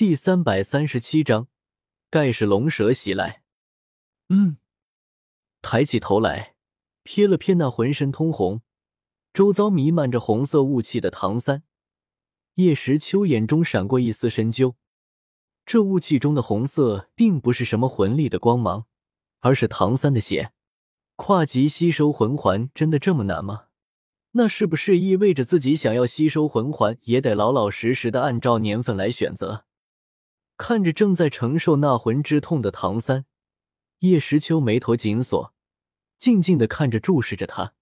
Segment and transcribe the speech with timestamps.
[0.00, 1.48] 第三百三十七章，
[2.08, 3.42] 盖世龙蛇袭来。
[4.30, 4.56] 嗯，
[5.60, 6.54] 抬起头来，
[7.04, 8.62] 瞥了瞥那浑身通红、
[9.34, 11.64] 周遭弥漫着红色雾气的唐三，
[12.54, 14.74] 叶时秋眼中闪过一丝深究。
[15.66, 18.86] 这雾气中的红色，并不是什么魂力的光芒，
[19.40, 20.52] 而是唐三的血。
[21.16, 23.66] 跨级吸收魂环，真的这么难吗？
[24.30, 29.66] 那是不是意味着自己想要吸收魂环，也得老老实实的按照年份来选择？
[30.60, 33.24] 看着正在承受纳魂之痛的唐三，
[34.00, 35.54] 叶时秋眉头紧锁，
[36.18, 37.72] 静静的看着注视着他。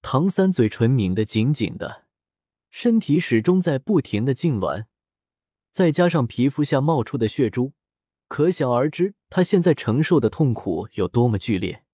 [0.00, 2.06] 唐三嘴唇抿得紧紧的，
[2.70, 4.86] 身体始终在不停的痉挛，
[5.72, 7.74] 再加上皮肤下冒出的血珠，
[8.28, 11.84] 可想而知他现在承受的痛苦有多么剧烈。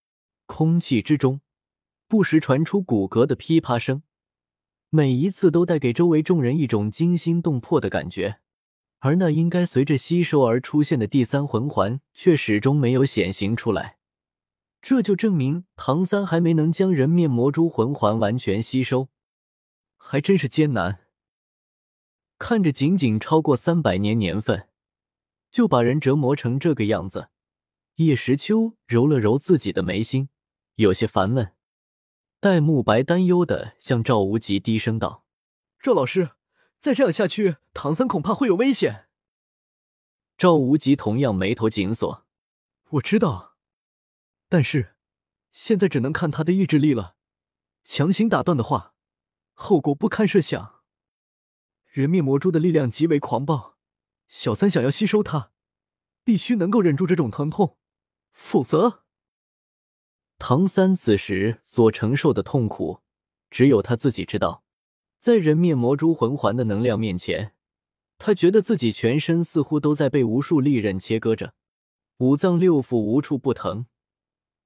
[0.46, 1.40] 空气之中
[2.06, 4.04] 不时传出骨骼的噼啪声，
[4.88, 8.38] 每一次都带给周围众人一种惊心动魄的感觉。
[8.98, 13.98] 而那应该随着吸收而出现的第三魂环，却始终没有显形出来。
[14.80, 19.08] 这就证明唐三还没能将人面魔蛛魂环完全吸收，
[19.96, 21.00] 还真是艰难。
[22.38, 24.68] 看着仅仅超过三百年年份，
[25.50, 27.30] 就把人折磨成这个样子，
[27.96, 30.28] 叶时秋揉了揉自己的眉心，
[30.76, 31.52] 有些烦闷。
[32.38, 35.24] 戴沐白担忧的向赵无极低声道
[35.80, 36.30] ：“赵老师。”
[36.86, 39.08] 再这样下去，唐三恐怕会有危险。
[40.38, 42.24] 赵无极同样眉头紧锁。
[42.90, 43.56] 我知道，
[44.48, 44.94] 但是
[45.50, 47.16] 现在只能看他的意志力了。
[47.82, 48.94] 强行打断的话，
[49.52, 50.84] 后果不堪设想。
[51.88, 53.76] 人面魔蛛的力量极为狂暴，
[54.28, 55.50] 小三想要吸收它，
[56.22, 57.76] 必须能够忍住这种疼痛，
[58.30, 59.02] 否则……
[60.38, 63.02] 唐三此时所承受的痛苦，
[63.50, 64.62] 只有他自己知道。
[65.18, 67.52] 在人面魔蛛魂环的能量面前，
[68.18, 71.54] 他觉得自己全身似乎都在被无数利刃切割着，
[72.18, 73.86] 五脏六腑无处不疼，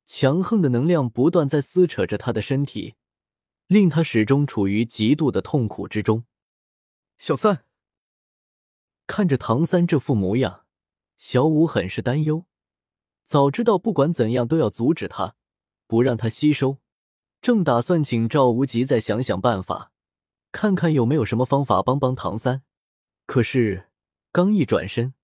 [0.06, 2.94] 强横的能量不断在撕扯着他的身体，
[3.66, 6.24] 令他始终处于极度的痛苦之中。
[7.16, 7.64] 小三
[9.06, 10.66] 看着唐三这副模样，
[11.16, 12.44] 小五很是担忧。
[13.24, 15.36] 早知道不管怎样都要阻止他，
[15.86, 16.78] 不让他吸收，
[17.40, 19.89] 正打算请赵无极再想想办法。
[20.52, 22.62] 看看有没有什么方法帮帮唐三，
[23.26, 23.88] 可是
[24.32, 25.14] 刚一转身，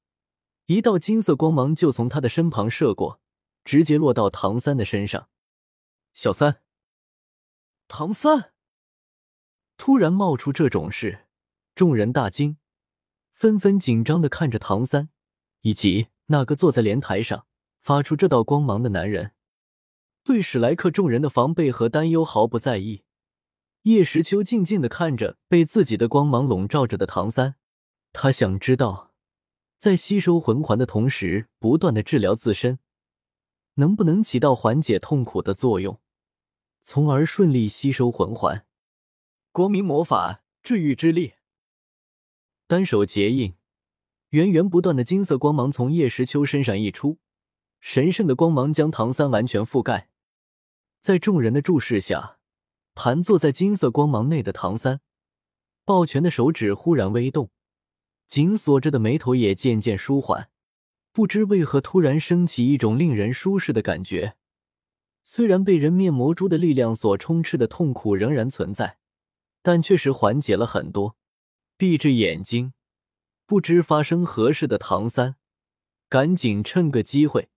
[0.67, 3.21] 一道金色光芒就从他的身旁射过，
[3.65, 5.29] 直接落到唐三的身上。
[6.15, 6.63] 小三，
[7.89, 8.53] 唐三
[9.77, 11.27] 突然冒出这种事，
[11.75, 12.59] 众人大惊，
[13.33, 15.11] 纷纷紧张的看着唐三
[15.63, 17.47] 以及那个坐在莲台上
[17.81, 19.33] 发出这道光芒的男人，
[20.23, 23.03] 对史莱克众人的防备和担忧毫不在意。
[23.87, 27.55] 叶时秋静静的看着被自己的光芒笼罩着的唐三，
[28.13, 29.13] 他想知道，
[29.79, 32.81] 在吸收魂环的同时，不断的治疗自身，
[33.75, 36.01] 能不能起到缓解痛苦的作用，
[36.83, 38.67] 从而顺利吸收魂环。
[39.53, 41.35] 光明魔法治愈之力，
[42.67, 43.55] 单手结印，
[44.31, 47.21] 源源不断的金色光芒从叶时秋身上溢出，
[47.79, 50.11] 神圣的光芒将唐三完全覆盖，
[51.01, 52.36] 在众人的注视下。
[52.97, 55.03] 盘坐在金色光芒内的唐三，
[55.85, 57.51] 抱拳的手指忽然微动，
[58.27, 60.49] 紧锁着的眉头也渐渐舒缓。
[61.13, 64.37] 不知为何，突然升起一种令人舒适的感觉。
[65.23, 68.99] 虽然被人面魔蛛的力量所充斥的痛苦仍然存在，
[69.63, 71.17] 但确实缓解了很多。
[71.77, 72.73] 闭着眼睛，
[73.45, 75.37] 不知发生何事的唐三，
[76.09, 77.51] 赶紧趁个机会，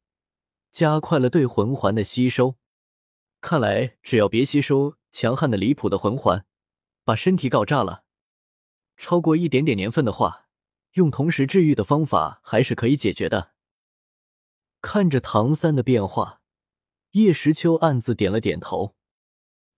[0.70, 2.58] 加快了对魂环的吸收。
[3.40, 4.99] 看来，只要别吸收。
[5.12, 6.46] 强悍的离谱的魂环，
[7.04, 8.04] 把身体搞炸了。
[8.98, 10.48] 超过一点点年份的话，
[10.94, 13.54] 用同时治愈的方法还是可以解决的。
[14.82, 16.42] 看着唐三的变化，
[17.12, 18.96] 叶时秋暗自点了点头。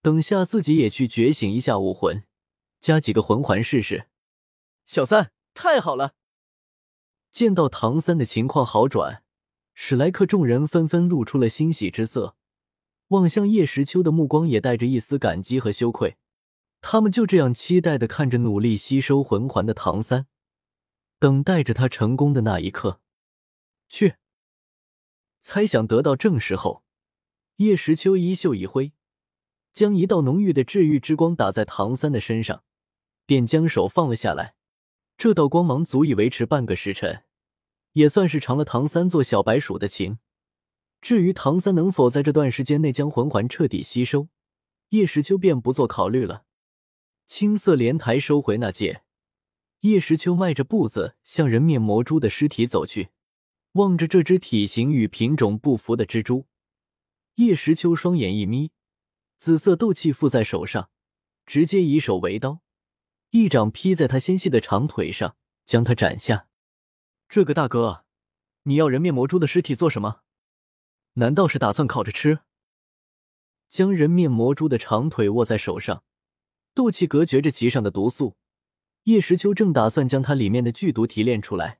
[0.01, 2.23] 等下自己也去觉醒一下武魂，
[2.79, 4.07] 加几个魂环试试。
[4.87, 6.15] 小三，太好了！
[7.31, 9.23] 见到唐三的情况好转，
[9.75, 12.35] 史莱克众人纷纷露出了欣喜之色。
[13.11, 16.17] 望向叶时秋的目光也带着一丝感激和羞愧，
[16.79, 20.27] 他们就这样期待的看着努力吸收魂环的唐三，
[21.19, 23.01] 等待着他成功的那一刻。
[23.89, 24.15] 去，
[25.41, 26.85] 猜想得到证实后，
[27.57, 28.93] 叶时秋衣袖一挥，
[29.73, 32.63] 将一道浓郁的治愈之光打在唐三的身上，
[33.25, 34.55] 便将手放了下来。
[35.17, 37.25] 这道光芒足以维持半个时辰，
[37.91, 40.19] 也算是偿了唐三做小白鼠的情。
[41.01, 44.29] 至于唐三能否在这段时间内将魂环彻底吸收，
[44.89, 46.45] 叶时秋便不做考虑了。
[47.25, 49.03] 青色莲台收回那戒，
[49.79, 53.09] 叶时秋迈着步子向人面魔蛛的尸体走去，
[53.73, 56.45] 望着这只体型与品种不符的蜘蛛，
[57.35, 58.71] 叶时秋双眼一眯，
[59.39, 60.91] 紫色斗气附在手上，
[61.47, 62.61] 直接以手为刀，
[63.31, 66.47] 一掌劈在他纤细的长腿上，将他斩下。
[67.27, 68.05] 这个大哥，
[68.63, 70.21] 你要人面魔蛛的尸体做什么？
[71.13, 72.39] 难道是打算烤着吃？
[73.67, 76.03] 将人面魔蛛的长腿握在手上，
[76.73, 78.35] 斗气隔绝着其上的毒素。
[79.03, 81.79] 叶时秋正打算将它里面的剧毒提炼出来，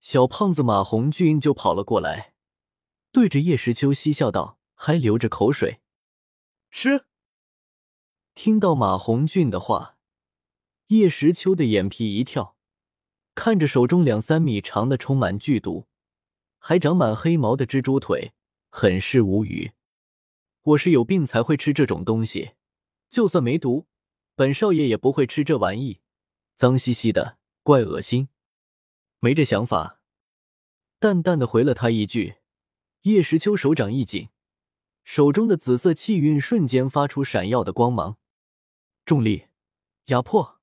[0.00, 2.34] 小胖子马红俊就跑了过来，
[3.10, 5.80] 对着叶时秋嬉笑道，还流着口水
[6.70, 7.06] ：“吃。”
[8.34, 9.96] 听到马红俊的话，
[10.88, 12.56] 叶时秋的眼皮一跳，
[13.34, 15.86] 看着手中两三米长的、充满剧毒、
[16.58, 18.34] 还长满黑毛的蜘蛛腿，
[18.70, 19.72] 很是无语。
[20.62, 22.52] 我是有病才会吃这种东西，
[23.08, 23.86] 就算没毒，
[24.34, 26.00] 本少爷也不会吃这玩意。
[26.54, 28.28] 脏兮兮的，怪恶心，
[29.20, 30.00] 没这想法。
[30.98, 32.36] 淡淡的回了他一句。
[33.02, 34.28] 叶时秋手掌一紧，
[35.04, 38.18] 手中的紫色气运瞬间发出闪耀的光芒。
[39.06, 39.46] 重力，
[40.06, 40.60] 压迫，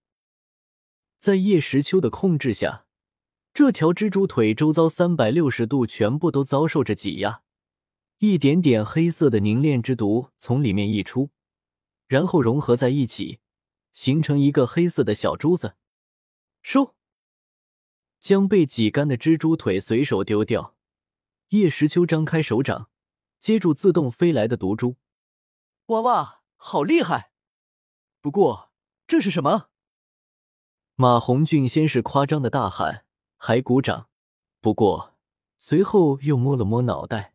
[1.17, 2.85] 在叶时秋的控制下，
[3.53, 7.41] 这条蜘蛛腿周遭三百六十度全部都遭受着挤压，
[8.19, 11.31] 一点点黑色的凝炼之毒从里面溢出，
[12.07, 13.39] 然后融合在一起，
[13.91, 15.75] 形成一个黑色的小珠子。
[16.61, 16.95] 收，
[18.19, 20.75] 将被挤干的蜘蛛腿随手丢掉。
[21.49, 22.89] 叶时秋张开手掌，
[23.39, 24.95] 接住自动飞来的毒珠。
[25.87, 27.31] 哇哇，好厉害！
[28.19, 28.71] 不过
[29.05, 29.69] 这是什么？
[30.95, 33.05] 马红俊先是夸张的大喊，
[33.37, 34.09] 还鼓掌，
[34.59, 35.15] 不过
[35.59, 37.34] 随后又摸了摸脑袋，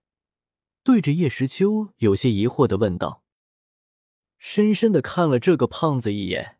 [0.90, 3.22] 对着叶时秋有些疑惑的问道，
[4.38, 6.58] 深深的看了这个胖子一眼。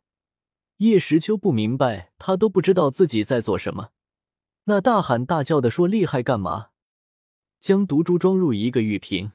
[0.77, 3.91] 叶时秋不明白，他都不知道自己在做什么，
[4.67, 6.69] 那大喊大叫的说厉害干嘛？
[7.59, 9.33] 将毒珠装入一个玉瓶，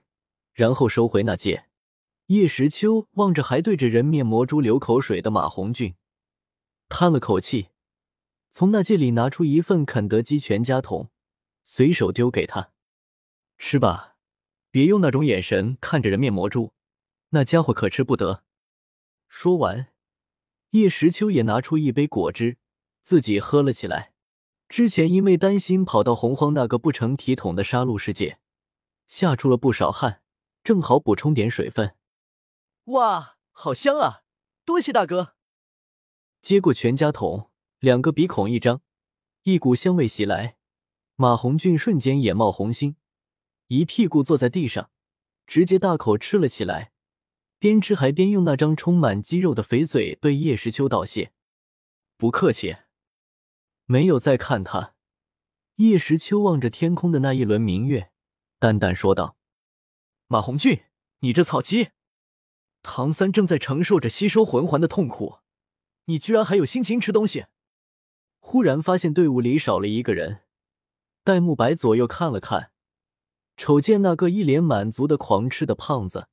[0.53, 1.65] 然后收回那戒。
[2.27, 5.95] 叶时秋望着还对着人面魔蛛流口水的马红俊，
[6.87, 7.67] 叹了口气，
[8.49, 11.09] 从那戒里拿出一份肯德基全家桶，
[11.65, 12.71] 随手丢给他
[13.59, 14.14] ：“吃吧，
[14.75, 16.73] 别用那种眼神看着人面魔蛛，
[17.29, 18.43] 那家伙可吃不得。”
[19.29, 19.87] 说完。
[20.71, 22.57] 叶时秋也拿出一杯果汁，
[23.01, 24.11] 自己喝了起来。
[24.67, 28.39] 之前因为担心跑到洪荒那个不成体统的杀戮世界，
[29.07, 30.21] 吓出了不少汗，
[30.61, 31.95] 正好补充点水分。
[32.87, 34.23] 哇，好香啊！
[34.65, 35.35] 多谢大哥。
[36.41, 37.49] 接过全家桶，
[37.79, 38.81] 两个鼻孔一张，
[39.43, 40.57] 一股香味袭来，
[41.15, 42.97] 马红俊瞬间眼冒红星，
[43.67, 44.91] 一屁股坐在地上，
[45.47, 46.91] 直接大口吃了起来。
[47.57, 51.31] 边吃还边用那张充满肌肉的肥嘴对叶时秋道谢，
[52.17, 52.77] 不客气。
[53.85, 54.93] 没有再看他。
[55.75, 58.11] 叶时秋望着天空的那一轮明月，
[58.59, 59.37] 淡淡说道
[60.27, 60.83] ：“马红俊，
[61.19, 61.89] 你这草鸡，
[62.83, 65.39] 唐三正在承受着吸收魂环的痛苦，
[66.05, 67.45] 你居然还有心情吃东西？”
[68.39, 70.41] 忽然发现队伍里少了一个人，
[71.23, 72.71] 戴沐白左右看了看，
[73.57, 76.27] 瞅见那个一脸满足的狂吃的胖子。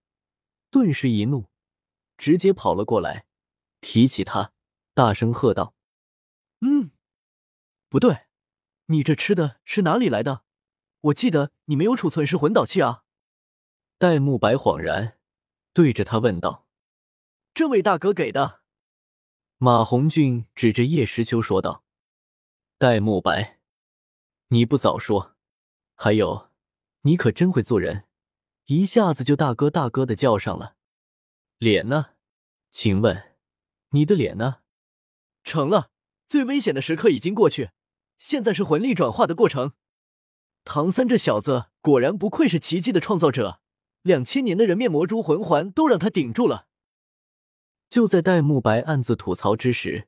[0.70, 1.50] 顿时一怒，
[2.16, 3.26] 直接跑了过来，
[3.80, 4.52] 提起他，
[4.94, 5.74] 大声喝道
[6.60, 6.90] ：“嗯，
[7.88, 8.26] 不对，
[8.86, 10.44] 你这吃的是哪里来的？
[11.00, 13.04] 我记得你没有储存式魂导器啊！”
[13.99, 15.18] 戴沐白恍然，
[15.73, 16.66] 对着他问道
[17.52, 18.62] ：“这位大哥给的？”
[19.58, 21.85] 马红俊指着叶时秋说道
[22.78, 23.61] ：“戴沐白，
[24.49, 25.37] 你不早说！
[25.94, 26.50] 还有，
[27.02, 28.04] 你可真会做人。”
[28.66, 30.76] 一下子就大哥大哥的叫上了，
[31.59, 32.11] 脸呢？
[32.71, 33.35] 请问
[33.90, 34.59] 你的脸呢？
[35.42, 35.90] 成了，
[36.28, 37.71] 最危险的时刻已经过去，
[38.18, 39.73] 现在是魂力转化的过程。
[40.64, 43.61] 唐三这小子果然不愧是奇迹的创造者，
[44.02, 46.68] 两千年的人面魔蛛魂环都让他顶住了。
[47.90, 50.06] 就在戴沐白暗自吐槽之时，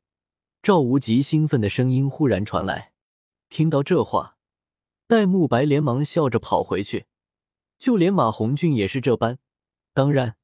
[0.62, 2.92] 赵无极兴奋的声音忽然传来。
[3.50, 4.33] 听到这话，
[5.06, 7.06] 戴沐白连忙笑着跑回去。
[7.78, 9.38] 就连马红俊也是这般，
[9.92, 10.36] 当然，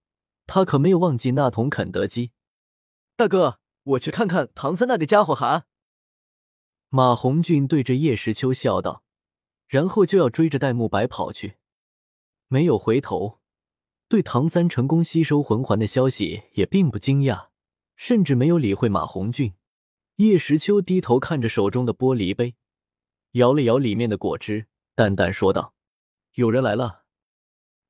[0.46, 2.32] 他可没有忘记那桶肯德基。
[3.16, 5.66] 大哥，我去看看唐三那个家伙喊。
[6.88, 9.04] 马红俊对着叶时秋笑道，
[9.68, 11.54] 然后就要追着戴沐白跑去，
[12.48, 13.38] 没有回头。
[14.08, 17.50] 对唐三成功吸收魂环的消息也并不惊讶，
[17.94, 19.54] 甚至没有理会马红俊。
[20.16, 22.56] 叶时秋低头看着手中的玻璃杯，
[23.32, 25.74] 摇了摇里面的果汁，淡淡说道
[26.34, 27.04] ：“有人来了。”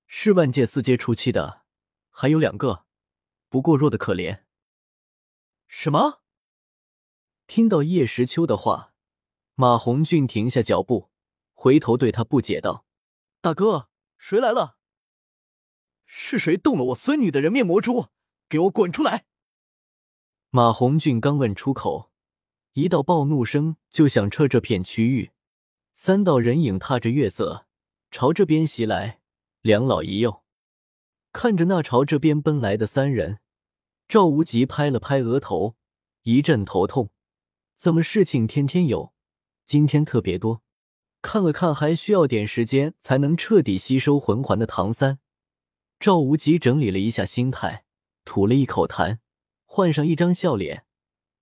[0.07, 1.63] 是万界四阶初期的，
[2.11, 2.85] 还有两个，
[3.49, 4.43] 不过弱的可怜。
[5.69, 6.21] 什么？
[7.47, 8.93] 听到叶时秋的话，
[9.55, 11.11] 马红俊停下脚步，
[11.55, 12.85] 回头对他不解道
[13.41, 14.77] ：“大哥，谁来了？
[16.05, 18.09] 是谁动了我孙女的人面魔珠？
[18.49, 19.27] 给我滚出来！”
[20.51, 22.10] 马红俊刚问出口，
[22.75, 25.31] 一道暴怒声就响彻这片区域。
[25.93, 27.67] 三道人影踏着月色
[28.11, 29.21] 朝这边袭来，
[29.61, 30.43] 两老一幼
[31.33, 33.41] 看着那朝这边奔来的三人，
[34.09, 35.77] 赵无极拍了拍额头，
[36.23, 37.11] 一阵头痛。
[37.75, 39.13] 怎么事情天天有，
[39.65, 40.63] 今天特别多？
[41.23, 45.19] 看了看还需要点时间才能彻底吸收魂环的唐三，
[45.99, 47.85] 赵无极整理了一下心态，
[48.25, 49.19] 吐了一口痰，
[49.67, 50.85] 换上一张笑脸，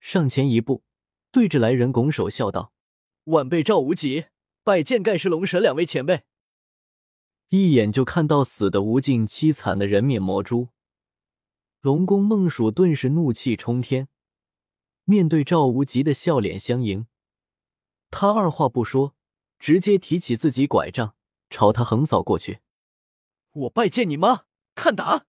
[0.00, 0.82] 上前一步，
[1.30, 2.72] 对着来人拱手笑道
[3.24, 4.26] ：“晚辈赵无极。”
[4.64, 6.24] 拜见盖世龙蛇两位前辈，
[7.48, 10.68] 一眼就看到死的无尽凄惨的人面魔蛛，
[11.80, 14.08] 龙宫梦鼠顿时怒气冲天。
[15.04, 17.06] 面对赵无极的笑脸相迎，
[18.10, 19.14] 他二话不说，
[19.58, 21.14] 直接提起自己拐杖，
[21.48, 22.58] 朝他横扫过去。
[23.52, 24.44] 我拜见你妈！
[24.74, 25.24] 看打！